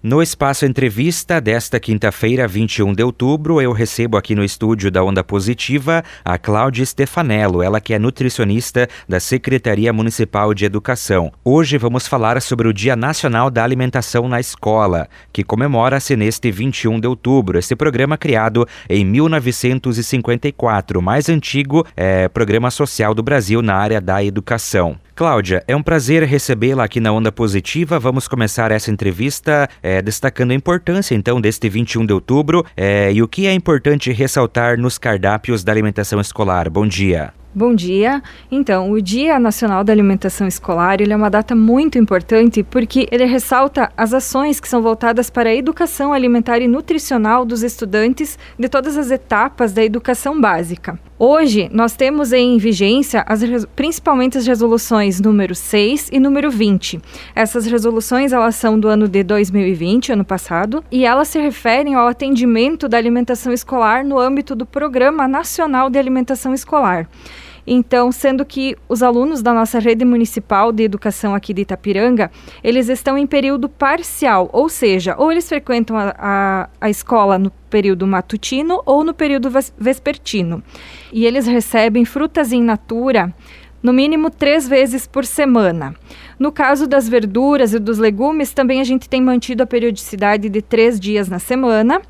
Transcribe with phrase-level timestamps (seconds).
[0.00, 5.24] No espaço entrevista desta quinta-feira, 21 de outubro, eu recebo aqui no estúdio da Onda
[5.24, 11.32] Positiva a Cláudia Stefanello, ela que é nutricionista da Secretaria Municipal de Educação.
[11.44, 17.00] Hoje vamos falar sobre o Dia Nacional da Alimentação na Escola, que comemora-se neste 21
[17.00, 17.58] de outubro.
[17.58, 24.22] Esse programa criado em 1954, mais antigo é, programa social do Brasil na área da
[24.22, 24.96] educação.
[25.18, 27.98] Cláudia, é um prazer recebê-la aqui na Onda Positiva.
[27.98, 33.20] Vamos começar essa entrevista é, destacando a importância, então, deste 21 de outubro é, e
[33.20, 36.70] o que é importante ressaltar nos cardápios da alimentação escolar.
[36.70, 37.34] Bom dia.
[37.52, 38.22] Bom dia.
[38.48, 43.90] Então, o Dia Nacional da Alimentação Escolar é uma data muito importante porque ele ressalta
[43.96, 48.96] as ações que são voltadas para a educação alimentar e nutricional dos estudantes de todas
[48.96, 50.96] as etapas da educação básica.
[51.20, 53.42] Hoje, nós temos em vigência as,
[53.74, 57.00] principalmente as resoluções número 6 e número 20.
[57.34, 62.06] Essas resoluções elas são do ano de 2020, ano passado, e elas se referem ao
[62.06, 67.08] atendimento da alimentação escolar no âmbito do Programa Nacional de Alimentação Escolar.
[67.70, 72.30] Então, sendo que os alunos da nossa rede municipal de educação aqui de Itapiranga,
[72.64, 77.50] eles estão em período parcial, ou seja, ou eles frequentam a, a, a escola no
[77.68, 80.62] período matutino ou no período vespertino.
[81.12, 83.34] E eles recebem frutas in natura
[83.82, 85.94] no mínimo três vezes por semana.
[86.38, 90.62] No caso das verduras e dos legumes, também a gente tem mantido a periodicidade de
[90.62, 92.00] três dias na semana.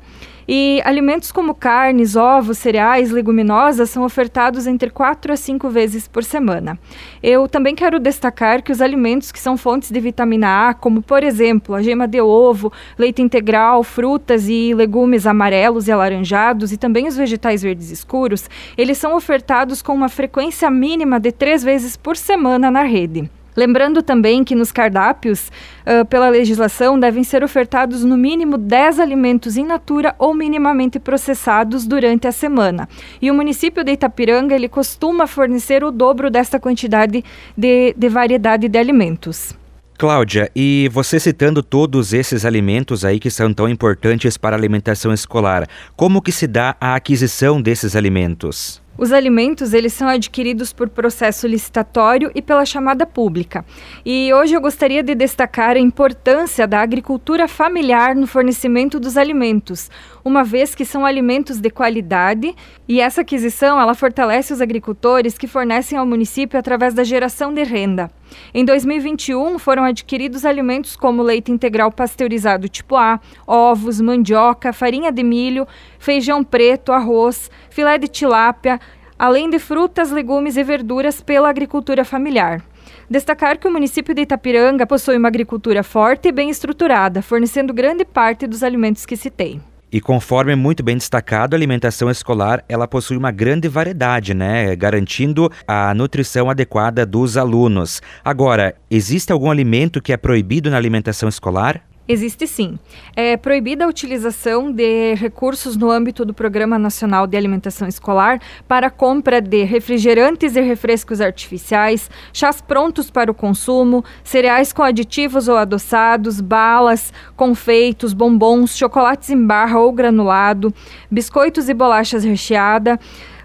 [0.51, 6.23] E alimentos como carnes, ovos, cereais, leguminosas são ofertados entre 4 a 5 vezes por
[6.23, 6.75] semana.
[7.21, 11.23] Eu também quero destacar que os alimentos que são fontes de vitamina A, como por
[11.23, 17.07] exemplo a gema de ovo, leite integral, frutas e legumes amarelos e alaranjados e também
[17.07, 22.17] os vegetais verdes escuros, eles são ofertados com uma frequência mínima de 3 vezes por
[22.17, 23.29] semana na rede.
[23.55, 25.51] Lembrando também que nos cardápios,
[25.85, 31.85] uh, pela legislação, devem ser ofertados no mínimo 10 alimentos in natura ou minimamente processados
[31.85, 32.87] durante a semana.
[33.21, 37.23] E o município de Itapiranga ele costuma fornecer o dobro desta quantidade
[37.57, 39.57] de, de variedade de alimentos.
[39.99, 45.11] Cláudia, e você citando todos esses alimentos aí que são tão importantes para a alimentação
[45.11, 48.81] escolar, como que se dá a aquisição desses alimentos?
[48.97, 53.63] Os alimentos, eles são adquiridos por processo licitatório e pela chamada pública.
[54.05, 59.89] E hoje eu gostaria de destacar a importância da agricultura familiar no fornecimento dos alimentos,
[60.23, 62.53] uma vez que são alimentos de qualidade
[62.87, 67.63] e essa aquisição, ela fortalece os agricultores que fornecem ao município através da geração de
[67.63, 68.11] renda.
[68.53, 75.23] Em 2021, foram adquiridos alimentos como leite integral pasteurizado tipo A, ovos, mandioca, farinha de
[75.23, 75.67] milho,
[75.97, 78.79] feijão preto, arroz, filé de tilápia,
[79.19, 82.63] além de frutas, legumes e verduras pela agricultura familiar.
[83.09, 88.05] Destacar que o município de Itapiranga possui uma agricultura forte e bem estruturada, fornecendo grande
[88.05, 89.59] parte dos alimentos que citei.
[89.91, 95.51] E conforme muito bem destacado, a alimentação escolar ela possui uma grande variedade, né, garantindo
[95.67, 97.99] a nutrição adequada dos alunos.
[98.23, 101.81] Agora, existe algum alimento que é proibido na alimentação escolar?
[102.11, 102.79] Existe sim.
[103.15, 108.89] É proibida a utilização de recursos no âmbito do Programa Nacional de Alimentação Escolar para
[108.89, 115.55] compra de refrigerantes e refrescos artificiais, chás prontos para o consumo, cereais com aditivos ou
[115.55, 120.73] adoçados, balas, confeitos, bombons, chocolates em barra ou granulado,
[121.11, 122.99] biscoitos e bolachas recheada.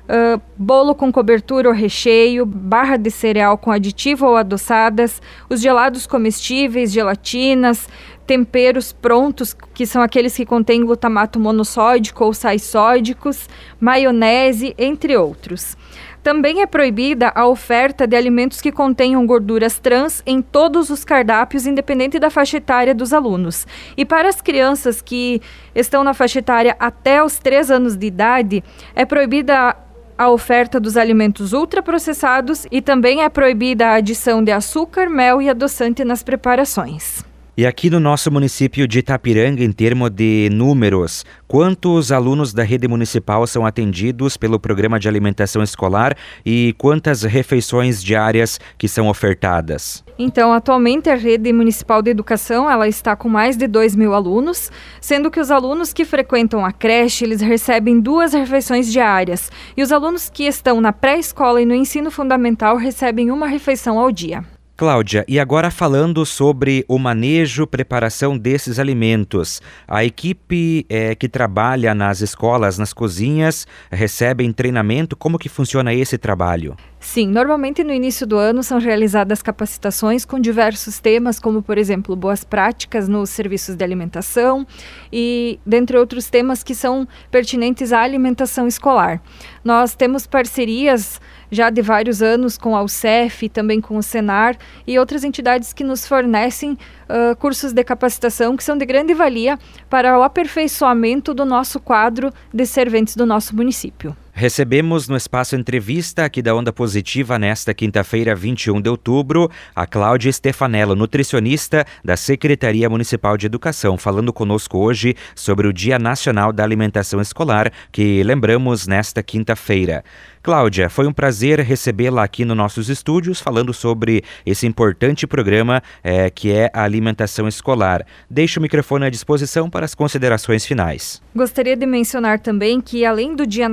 [0.05, 6.07] Uh, bolo com cobertura ou recheio, barra de cereal com aditivo ou adoçadas, os gelados
[6.07, 7.89] comestíveis, gelatinas,
[8.27, 13.49] temperos prontos, que são aqueles que contêm glutamato monossódico ou sais sódicos,
[13.81, 15.77] maionese, entre outros.
[16.23, 21.67] Também é proibida a oferta de alimentos que contenham gorduras trans em todos os cardápios,
[21.67, 23.67] independente da faixa etária dos alunos.
[23.95, 25.43] E para as crianças que
[25.75, 28.65] estão na faixa etária até os 3 anos de idade,
[28.95, 29.77] é proibida
[30.17, 35.51] a oferta dos alimentos ultraprocessados e também é proibida a adição de açúcar, mel e
[35.51, 37.34] adoçante nas preparações.
[37.57, 42.89] E aqui no nosso município de Itapiranga, em termos de números, quantos alunos da rede
[42.89, 50.03] municipal são atendidos pelo programa de alimentação escolar e quantas refeições diárias que são ofertadas?
[50.19, 54.73] Então, atualmente a rede municipal de educação ela está com mais de 2 mil alunos,
[55.00, 59.93] sendo que os alunos que frequentam a creche eles recebem duas refeições diárias e os
[59.93, 64.43] alunos que estão na pré-escola e no ensino fundamental recebem uma refeição ao dia.
[64.76, 71.94] Cláudia, e agora falando sobre o manejo, preparação desses alimentos, a equipe é, que trabalha
[71.94, 75.15] nas escolas, nas cozinhas, recebem treinamento?
[75.15, 76.76] Como que funciona esse trabalho?
[76.99, 82.17] Sim, normalmente no início do ano são realizadas capacitações com diversos temas, como por exemplo,
[82.17, 84.67] boas práticas nos serviços de alimentação
[85.12, 89.23] e dentre outros temas que são pertinentes à alimentação escolar.
[89.62, 91.21] Nós temos parcerias
[91.55, 94.56] já de vários anos com a UCEF, também com o Senar
[94.87, 99.59] e outras entidades que nos fornecem uh, cursos de capacitação que são de grande valia
[99.89, 104.17] para o aperfeiçoamento do nosso quadro de serventes do nosso município.
[104.37, 110.33] Recebemos no espaço entrevista aqui da Onda Positiva nesta quinta-feira, 21 de outubro, a Cláudia
[110.33, 116.65] Stefanello, nutricionista da Secretaria Municipal de Educação, falando conosco hoje sobre o Dia Nacional da
[116.65, 120.03] Alimentação Escolar, que lembramos nesta quinta-feira.
[120.45, 126.29] Cláudia, foi um prazer recebê-la aqui nos nossos estúdios falando sobre esse importante programa é,
[126.29, 128.05] que é a alimentação escolar.
[128.29, 131.23] Deixo o microfone à disposição para as considerações finais.
[131.35, 133.71] Gostaria de mencionar também que, além do Dia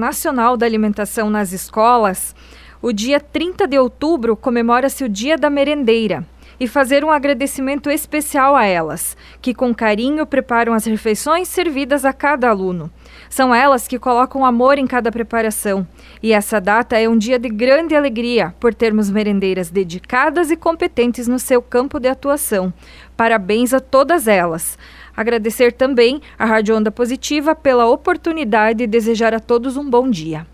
[0.51, 2.35] Nacional da Alimentação nas Escolas,
[2.81, 6.25] o dia 30 de outubro comemora-se o Dia da Merendeira
[6.61, 12.13] e fazer um agradecimento especial a elas, que com carinho preparam as refeições servidas a
[12.13, 12.91] cada aluno.
[13.31, 15.87] São elas que colocam amor em cada preparação,
[16.21, 21.27] e essa data é um dia de grande alegria por termos merendeiras dedicadas e competentes
[21.27, 22.71] no seu campo de atuação.
[23.17, 24.77] Parabéns a todas elas.
[25.17, 30.45] Agradecer também à Rádio Onda Positiva pela oportunidade e desejar a todos um bom dia.